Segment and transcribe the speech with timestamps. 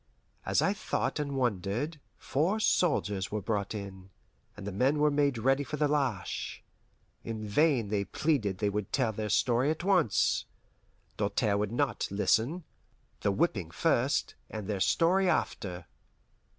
[0.47, 4.09] As I thought and wondered, four soldiers were brought in,
[4.57, 6.63] and the men were made ready for the lash.
[7.23, 10.45] In vain they pleaded they would tell their story at once.
[11.17, 12.63] Doltaire would not listen;
[13.19, 15.85] the whipping first, and their story after.